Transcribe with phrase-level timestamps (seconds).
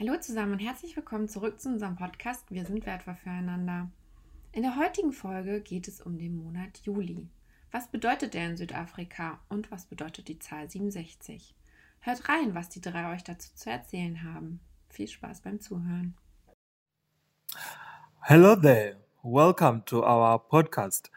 [0.00, 3.90] Hallo zusammen und herzlich willkommen zurück zu unserem Podcast Wir sind wertvoll füreinander.
[4.52, 7.28] In der heutigen Folge geht es um den Monat Juli.
[7.70, 11.54] Was bedeutet der in Südafrika und was bedeutet die Zahl 67?
[12.00, 14.60] Hört rein, was die drei euch dazu zu erzählen haben.
[14.88, 16.16] Viel Spaß beim Zuhören.
[18.22, 18.96] Hello there.
[19.22, 21.10] Welcome to our podcast.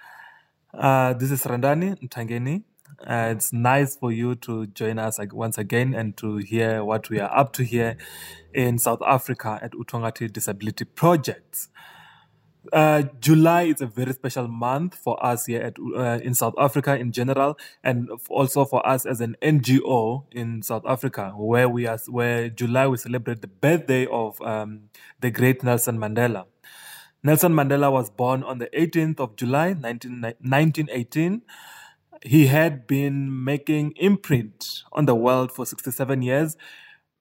[0.73, 2.65] Uh, this is Randani Ntangeni.
[3.05, 7.19] Uh, it's nice for you to join us once again and to hear what we
[7.19, 7.97] are up to here
[8.53, 11.69] in South Africa at Utongati Disability Projects.
[12.71, 16.97] Uh, July is a very special month for us here at, uh, in South Africa
[16.97, 21.99] in general, and also for us as an NGO in South Africa, where we are,
[22.07, 24.83] where July we celebrate the birthday of um,
[25.19, 26.45] the great Nelson Mandela.
[27.21, 31.41] Nelson Mandela was born on the 18th of July, 19, 1918
[32.25, 36.55] he had been making imprint on the world for 67 years,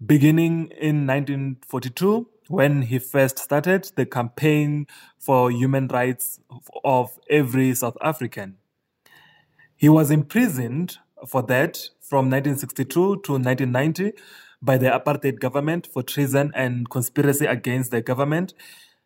[0.05, 4.87] beginning in 1942 when he first started the campaign
[5.19, 6.41] for human rights
[6.85, 8.57] of every South African.
[9.77, 14.13] He was imprisoned for that from 1962 to 1990
[14.61, 18.55] by the apartheid government for treason and conspiracy against the government.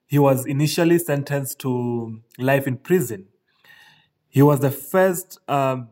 [0.07, 3.29] He was initially sentenced to life in prison.
[4.29, 5.83] He was the first uh,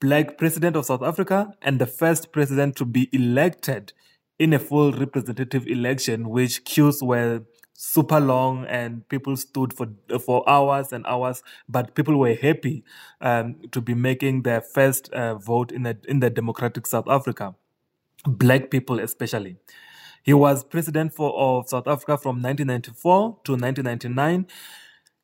[0.00, 3.92] black president of South Africa and the first president to be elected
[4.38, 7.42] in a full representative election, which queues were
[7.72, 9.88] super long and people stood for
[10.20, 12.84] for hours and hours, but people were happy
[13.20, 17.54] um, to be making their first uh, vote in the in the democratic South Africa,
[18.26, 19.56] black people especially.
[20.22, 24.46] He was president for of South Africa from 1994 to 1999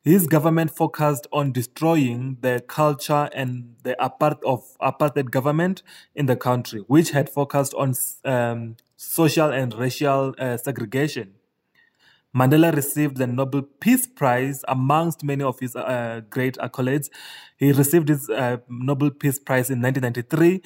[0.03, 5.81] his government focused on destroying the culture and the apart of apartheid government
[6.13, 7.93] in the country, which had focused on
[8.25, 11.33] um, social and racial uh, segregation.
[12.35, 17.09] Mandela received the Nobel Peace Prize amongst many of his uh, great accolades.
[17.57, 20.61] He received his uh, Nobel Peace Prize in 1993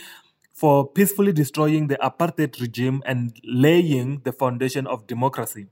[0.53, 5.67] for peacefully destroying the apartheid regime and laying the foundation of democracy.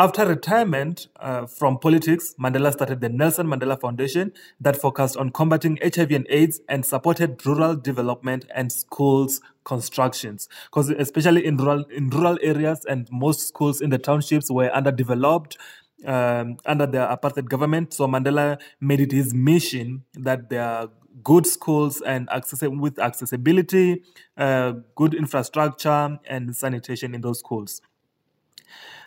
[0.00, 5.76] After retirement uh, from politics, Mandela started the Nelson Mandela Foundation that focused on combating
[5.82, 10.48] HIV and AIDS and supported rural development and schools constructions.
[10.66, 15.58] Because especially in rural in rural areas and most schools in the townships were underdeveloped
[16.06, 17.92] um, under the apartheid government.
[17.92, 20.90] So Mandela made it his mission that there are
[21.24, 24.04] good schools and access with accessibility,
[24.36, 27.82] uh, good infrastructure, and sanitation in those schools.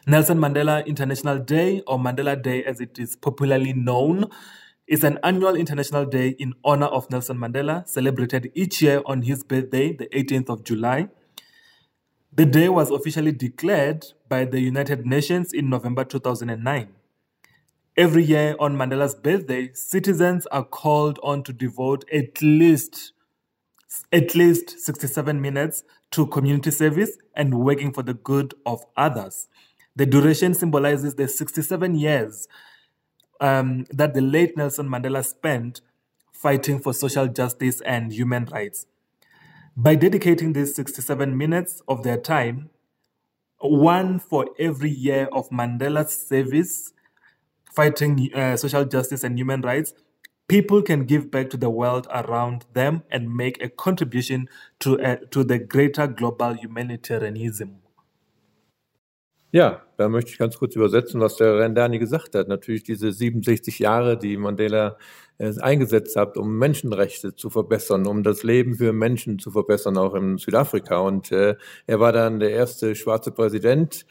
[0.08, 4.26] Nelson Mandela International Day, or Mandela Day as it is popularly known,
[4.88, 9.44] is an annual international day in honor of Nelson Mandela, celebrated each year on his
[9.44, 11.08] birthday, the 18th of July.
[12.34, 16.90] The day was officially declared by the United Nations in November 2009.
[17.96, 23.14] Every year on Mandela's birthday, citizens are called on to devote at least
[24.14, 29.50] at least 67 minutes to community service and working for the good of others.
[29.96, 32.48] The duration symbolizes the 67 years
[33.40, 35.82] um, that the late Nelson Mandela spent
[36.32, 38.86] fighting for social justice and human rights.
[39.76, 42.70] By dedicating these 67 minutes of their time,
[43.60, 46.94] one for every year of Mandela's service
[47.74, 49.94] fighting uh, social justice and human rights,
[50.48, 54.50] people can give back to the world around them and make a contribution
[54.80, 57.81] to, uh, to the greater global humanitarianism.
[59.54, 62.48] Ja, da möchte ich ganz kurz übersetzen, was der Rendani gesagt hat.
[62.48, 64.98] Natürlich diese 67 Jahre, die Mandela
[65.40, 70.16] äh, eingesetzt hat, um Menschenrechte zu verbessern, um das Leben für Menschen zu verbessern, auch
[70.16, 71.00] in Südafrika.
[71.00, 74.06] Und äh, er war dann der erste schwarze Präsident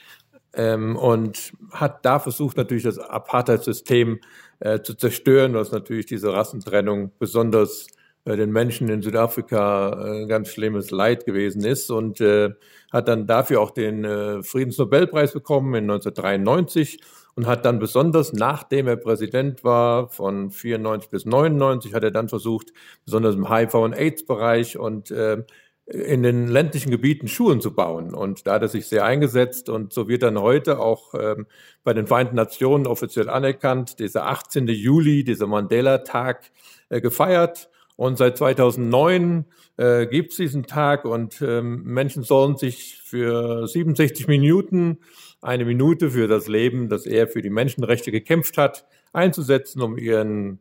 [0.52, 4.20] ähm, und hat da versucht, natürlich das Apartheid-System
[4.58, 7.86] äh, zu zerstören, was natürlich diese Rassentrennung besonders
[8.26, 12.50] den Menschen in Südafrika ein äh, ganz schlimmes Leid gewesen ist und äh,
[12.92, 17.00] hat dann dafür auch den äh, Friedensnobelpreis bekommen in 1993
[17.34, 22.28] und hat dann besonders nachdem er Präsident war von 94 bis 99 hat er dann
[22.28, 22.72] versucht
[23.04, 25.44] besonders im HIV und AIDS Bereich und äh,
[25.86, 28.14] in den ländlichen Gebieten Schulen zu bauen.
[28.14, 31.46] Und da hat er sich sehr eingesetzt und so wird dann heute auch ähm,
[31.82, 34.68] bei den Vereinten Nationen offiziell anerkannt, dieser 18.
[34.68, 36.52] Juli, dieser Mandela-Tag
[36.90, 37.70] äh, gefeiert.
[38.00, 39.44] Und seit 2009
[39.76, 45.00] äh, gibt es diesen Tag und ähm, Menschen sollen sich für 67 Minuten,
[45.42, 50.60] eine Minute für das Leben, das er für die Menschenrechte gekämpft hat, einzusetzen, um ihren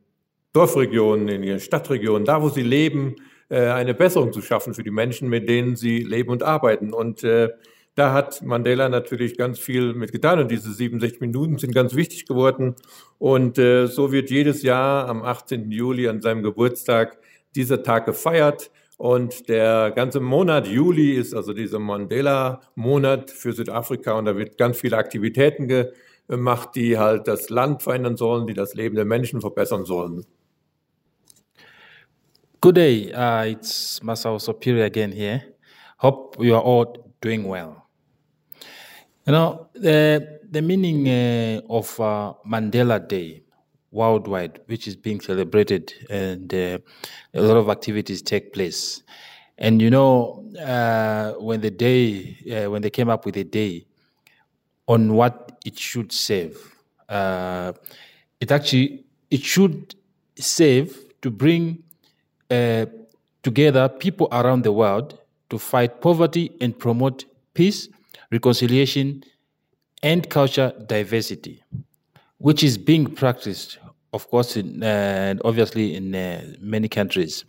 [0.51, 3.15] Dorfregionen, in ihren Stadtregionen, da wo sie leben,
[3.47, 6.91] äh, eine Besserung zu schaffen für die Menschen, mit denen sie leben und arbeiten.
[6.91, 7.51] Und äh,
[7.95, 12.25] da hat Mandela natürlich ganz viel mit getan und diese 67 Minuten sind ganz wichtig
[12.25, 12.75] geworden.
[13.17, 15.71] Und äh, so wird jedes Jahr am 18.
[15.71, 17.17] Juli an seinem Geburtstag
[17.55, 18.71] dieser Tag gefeiert.
[18.97, 24.77] Und der ganze Monat Juli ist also dieser Mandela-Monat für Südafrika und da wird ganz
[24.77, 25.69] viele Aktivitäten
[26.27, 30.25] gemacht, die halt das Land verändern sollen, die das Leben der Menschen verbessern sollen.
[32.61, 33.13] Good day.
[33.13, 35.43] Uh, it's Masao Superior again here.
[35.99, 37.87] Hope you are all doing well.
[39.25, 43.43] You know, the, the meaning uh, of uh, Mandela Day
[43.91, 46.77] worldwide, which is being celebrated, and uh,
[47.33, 49.03] a lot of activities take place.
[49.57, 53.85] And you know, uh, when the day, uh, when they came up with a day
[54.87, 56.57] on what it should save,
[57.09, 57.73] uh,
[58.39, 59.95] it actually it should
[60.37, 61.83] save to bring
[63.43, 65.19] together people around the world
[65.49, 67.89] to fight poverty and promote peace
[68.31, 69.23] reconciliation,
[70.03, 71.63] and culture diversity,
[72.39, 73.77] which is being practiced,
[74.11, 77.45] of course, in, uh, obviously in uh, many countries.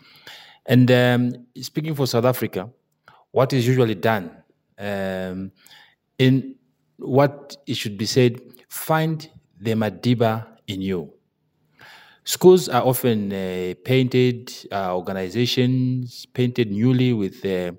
[0.66, 2.68] And um, speaking for South Africa,
[3.30, 4.30] what is usually done
[4.78, 5.52] um,
[6.18, 6.56] in
[6.98, 9.28] what it should be said, find
[9.60, 11.12] the Madiba in you.
[12.24, 17.72] Schools are often uh, painted, uh, organizations painted newly with uh,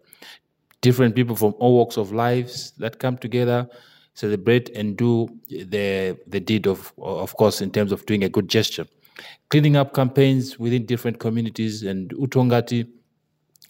[0.81, 3.69] different people from all walks of lives that come together,
[4.13, 8.47] celebrate and do the the deed of of course in terms of doing a good
[8.47, 8.85] gesture.
[9.49, 12.87] Cleaning up campaigns within different communities and Utongati,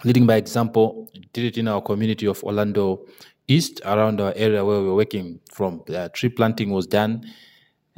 [0.04, 3.06] leading by example, did it in our community of Orlando
[3.48, 5.84] East around our area where we we're working from.
[5.94, 7.26] Uh, tree planting was done.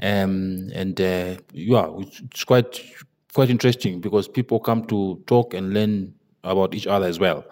[0.01, 2.81] Um, and uh, yeah, it's quite
[3.33, 6.13] quite interesting because people come to talk and learn
[6.43, 7.45] about each other as well.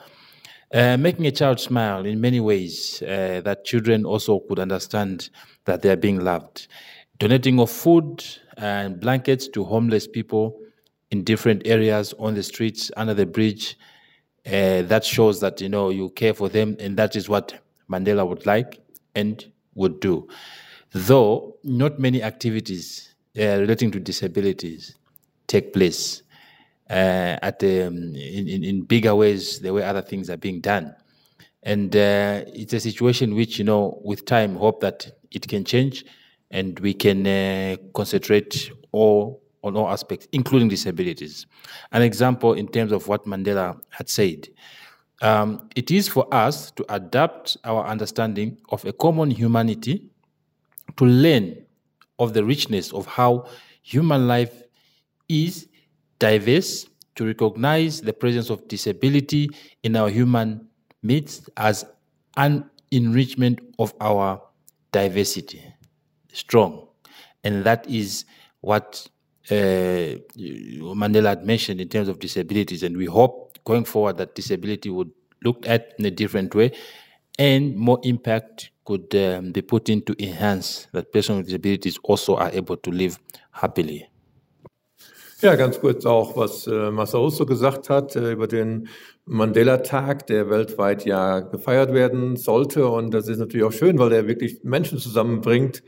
[0.73, 5.29] Uh, making a child smile in many ways uh, that children also could understand
[5.65, 6.67] that they are being loved.
[7.19, 8.23] Donating of food
[8.55, 10.57] and blankets to homeless people
[11.11, 13.77] in different areas on the streets, under the bridge.
[14.45, 18.27] Uh, that shows that you know you care for them, and that is what Mandela
[18.27, 18.79] would like
[19.13, 20.27] and would do.
[20.93, 24.95] Though not many activities uh, relating to disabilities
[25.47, 26.23] take place
[26.91, 30.93] uh, at um, in, in bigger ways the way other things are being done.
[31.63, 36.05] And uh, it's a situation which, you know, with time, hope that it can change
[36.49, 41.45] and we can uh, concentrate all on all aspects, including disabilities.
[41.91, 44.49] An example in terms of what Mandela had said.
[45.21, 50.09] Um, it is for us to adapt our understanding of a common humanity
[50.97, 51.63] to learn
[52.17, 53.47] of the richness of how
[53.83, 54.63] human life
[55.29, 55.67] is
[56.21, 59.49] diverse, to recognize the presence of disability
[59.83, 60.67] in our human
[61.03, 61.83] midst as
[62.37, 64.41] an enrichment of our
[64.91, 65.61] diversity.
[66.31, 66.87] Strong.
[67.43, 68.25] And that is
[68.61, 69.07] what
[69.49, 72.83] uh, Mandela had mentioned in terms of disabilities.
[72.83, 75.11] And we hope going forward that disability would
[75.43, 76.71] look at in a different way
[77.39, 82.35] and more impact could um, be put in to enhance that persons with disabilities also
[82.35, 83.17] are able to live
[83.51, 84.10] happily.
[85.41, 88.89] Ja, ganz kurz auch, was äh, Masaoso gesagt hat äh, über den
[89.25, 92.87] Mandela-Tag, der weltweit ja gefeiert werden sollte.
[92.87, 95.81] Und das ist natürlich auch schön, weil er wirklich Menschen zusammenbringt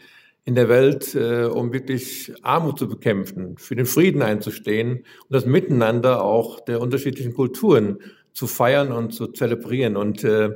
[0.44, 5.45] in der Welt, äh, um wirklich Armut zu bekämpfen, für den Frieden einzustehen und das
[5.45, 8.00] Miteinander auch der unterschiedlichen Kulturen
[8.33, 9.98] zu feiern und zu zelebrieren.
[9.98, 10.50] Und äh,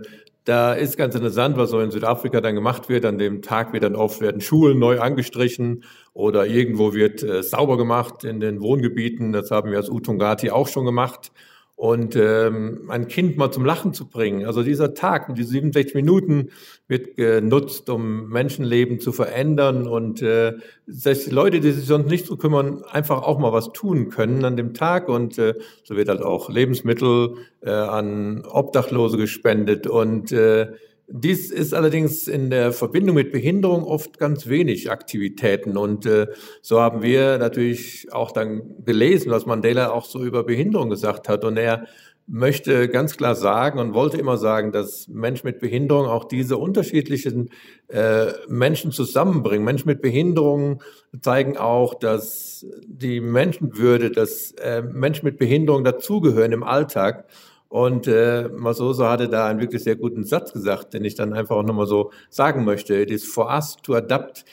[0.47, 3.03] da ist ganz interessant, was so in Südafrika dann gemacht wird.
[3.03, 7.75] An dem Tag wird dann oft werden Schulen neu angestrichen oder irgendwo wird äh, sauber
[7.75, 9.33] gemacht in den Wohngebieten.
[9.33, 11.33] Das haben wir als Utungati auch schon gemacht
[11.77, 14.47] und ähm, ein Kind mal zum Lachen zu bringen.
[14.47, 16.49] Also dieser Tag, diese 67 Minuten
[16.87, 19.85] wird genutzt, um Menschenleben zu verändern.
[19.85, 20.53] Und äh,
[20.87, 24.43] dass die Leute, die sich sonst nicht so kümmern, einfach auch mal was tun können
[24.43, 25.07] an dem Tag.
[25.07, 25.53] Und äh,
[25.83, 29.85] so wird halt auch Lebensmittel äh, an Obdachlose gespendet.
[29.85, 30.71] Und äh,
[31.09, 35.77] dies ist allerdings in der Verbindung mit Behinderung oft ganz wenig Aktivitäten.
[35.77, 36.27] Und äh,
[36.61, 41.45] so haben wir natürlich auch dann gelesen, was Mandela auch so über Behinderung gesagt hat.
[41.45, 41.87] Und er
[42.29, 47.51] möchte ganz klar sagen und wollte immer sagen, dass Menschen mit Behinderung auch diese unterschiedlichen
[47.87, 49.63] äh, Menschen zusammenbringen.
[49.63, 50.83] Menschen mit Behinderung
[51.21, 57.29] zeigen auch, dass die Menschenwürde, dass äh, Menschen mit Behinderung dazugehören im Alltag
[57.69, 61.55] und äh, Masoso hatte da einen wirklich sehr guten Satz gesagt, den ich dann einfach
[61.57, 62.95] auch nochmal so sagen möchte.
[62.95, 64.45] It is for us to adapt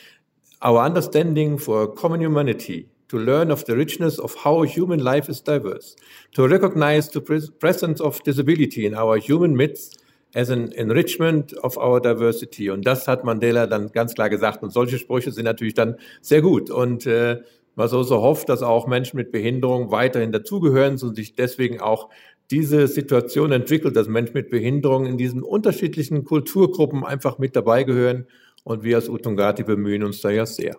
[0.63, 5.41] our understanding for common humanity, to learn of the richness of how human life is
[5.41, 5.95] diverse,
[6.33, 10.01] to recognize the presence of disability in our human midst,
[10.35, 12.69] as an enrichment of our diversity.
[12.69, 14.61] Und das hat Mandela dann ganz klar gesagt.
[14.63, 16.69] Und solche Sprüche sind natürlich dann sehr gut.
[16.69, 17.41] Und äh,
[17.75, 22.09] man so, so hofft, dass auch Menschen mit Behinderung weiterhin dazugehören und sich deswegen auch
[22.51, 28.27] diese Situation entwickelt, dass Menschen mit Behinderung in diesen unterschiedlichen Kulturgruppen einfach mit dabei gehören.
[28.63, 30.77] Und wir als Utungati bemühen uns da ja sehr.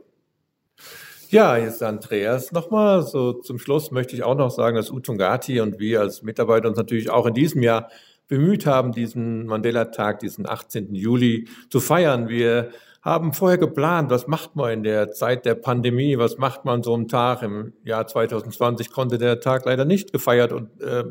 [1.28, 3.02] Ja, jetzt Andreas nochmal.
[3.02, 6.76] So zum Schluss möchte ich auch noch sagen, dass Utungati und wir als Mitarbeiter uns
[6.76, 7.90] natürlich auch in diesem Jahr
[8.28, 10.94] bemüht haben, diesen Mandela-Tag, diesen 18.
[10.94, 12.28] Juli zu feiern.
[12.28, 12.70] Wir
[13.06, 16.92] haben vorher geplant, was macht man in der Zeit der Pandemie, was macht man so
[16.92, 17.40] einem Tag.
[17.42, 21.04] Im Jahr 2020 konnte der Tag leider nicht gefeiert und äh,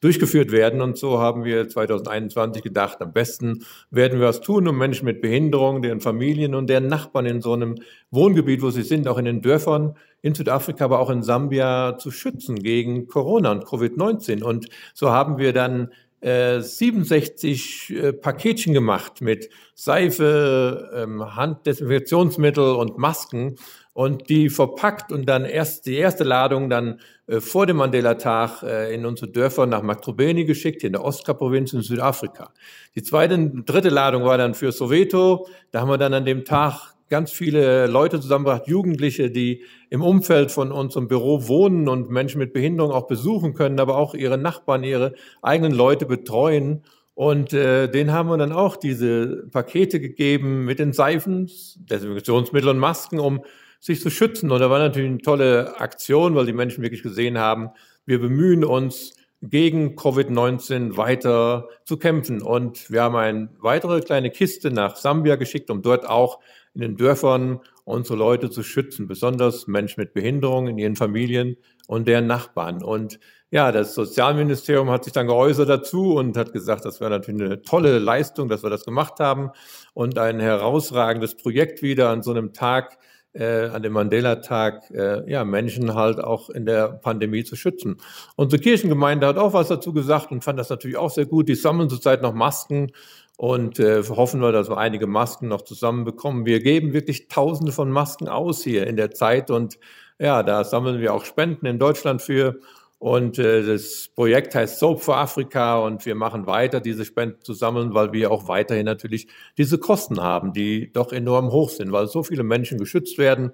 [0.00, 0.80] durchgeführt werden.
[0.80, 5.20] Und so haben wir 2021 gedacht, am besten werden wir was tun, um Menschen mit
[5.20, 7.74] Behinderung, deren Familien und deren Nachbarn in so einem
[8.12, 12.12] Wohngebiet, wo sie sind, auch in den Dörfern in Südafrika, aber auch in Sambia zu
[12.12, 14.44] schützen gegen Corona und Covid-19.
[14.44, 15.90] Und so haben wir dann
[16.22, 23.56] 67 äh, Paketchen gemacht mit Seife, ähm, Handdesinfektionsmittel und Masken
[23.94, 28.94] und die verpackt und dann erst die erste Ladung dann äh, vor dem Mandela-Tag äh,
[28.94, 32.52] in unsere Dörfer nach Makrobeni geschickt, in der Ostkap-Provinz in Südafrika.
[32.94, 35.48] Die zweite, dritte Ladung war dann für Soweto.
[35.70, 40.50] Da haben wir dann an dem Tag ganz viele Leute zusammengebracht, Jugendliche, die im Umfeld
[40.50, 44.84] von unserem Büro wohnen und Menschen mit Behinderung auch besuchen können, aber auch ihre Nachbarn,
[44.84, 46.84] ihre eigenen Leute betreuen.
[47.14, 52.78] Und äh, denen haben wir dann auch diese Pakete gegeben mit den Seifen, Desinfektionsmittel und
[52.78, 53.42] Masken, um
[53.80, 54.50] sich zu schützen.
[54.50, 57.70] Und da war natürlich eine tolle Aktion, weil die Menschen wirklich gesehen haben,
[58.06, 62.42] wir bemühen uns, gegen Covid-19 weiter zu kämpfen.
[62.42, 66.40] Und wir haben eine weitere kleine Kiste nach Sambia geschickt, um dort auch
[66.74, 71.56] in den Dörfern unsere Leute zu schützen, besonders Menschen mit Behinderung in ihren Familien
[71.88, 72.82] und deren Nachbarn.
[72.82, 73.18] Und
[73.50, 77.62] ja, das Sozialministerium hat sich dann geäußert dazu und hat gesagt, das wäre natürlich eine
[77.62, 79.50] tolle Leistung, dass wir das gemacht haben
[79.92, 82.98] und ein herausragendes Projekt wieder an so einem Tag,
[83.32, 87.98] äh, an dem Mandela-Tag, äh, ja, Menschen halt auch in der Pandemie zu schützen.
[88.36, 91.48] Unsere Kirchengemeinde hat auch was dazu gesagt und fand das natürlich auch sehr gut.
[91.48, 92.92] Die sammeln zurzeit noch Masken
[93.36, 96.44] und äh, hoffen wir, dass wir einige Masken noch zusammenbekommen.
[96.44, 99.78] Wir geben wirklich Tausende von Masken aus hier in der Zeit und
[100.18, 102.60] ja, da sammeln wir auch Spenden in Deutschland für.
[103.00, 107.54] Und äh, das Projekt heißt Soap for Africa und wir machen weiter, diese Spenden zu
[107.54, 109.26] sammeln, weil wir auch weiterhin natürlich
[109.56, 113.52] diese Kosten haben, die doch enorm hoch sind, weil so viele Menschen geschützt werden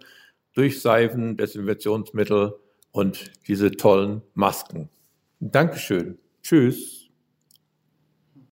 [0.53, 2.55] durch Seifen, Desinfektionsmittel
[2.91, 4.89] und diese tollen Masken.
[5.39, 6.19] Dankeschön.
[6.43, 6.96] Tschüss.